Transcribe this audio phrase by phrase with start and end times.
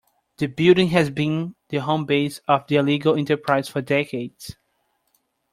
[0.37, 4.55] The building has been the home base of the illegal enterprise for decades.